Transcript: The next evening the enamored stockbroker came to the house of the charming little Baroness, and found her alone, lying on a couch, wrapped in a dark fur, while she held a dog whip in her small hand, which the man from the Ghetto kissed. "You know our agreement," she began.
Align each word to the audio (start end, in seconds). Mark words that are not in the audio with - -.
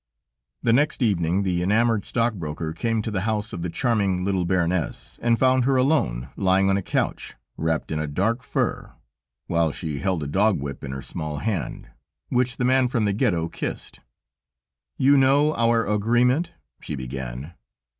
The 0.63 0.73
next 0.73 1.03
evening 1.03 1.43
the 1.43 1.61
enamored 1.61 2.05
stockbroker 2.05 2.73
came 2.73 3.03
to 3.03 3.11
the 3.11 3.21
house 3.21 3.53
of 3.53 3.61
the 3.61 3.69
charming 3.69 4.25
little 4.25 4.45
Baroness, 4.45 5.19
and 5.21 5.37
found 5.37 5.63
her 5.65 5.75
alone, 5.75 6.29
lying 6.35 6.71
on 6.71 6.75
a 6.75 6.81
couch, 6.81 7.35
wrapped 7.55 7.91
in 7.91 7.99
a 7.99 8.07
dark 8.07 8.41
fur, 8.41 8.93
while 9.45 9.71
she 9.71 9.99
held 9.99 10.23
a 10.23 10.27
dog 10.27 10.59
whip 10.59 10.83
in 10.83 10.91
her 10.91 11.03
small 11.03 11.37
hand, 11.37 11.87
which 12.29 12.57
the 12.57 12.65
man 12.65 12.87
from 12.87 13.05
the 13.05 13.13
Ghetto 13.13 13.47
kissed. 13.47 13.99
"You 14.97 15.17
know 15.17 15.53
our 15.53 15.85
agreement," 15.85 16.51
she 16.81 16.95
began. 16.95 17.53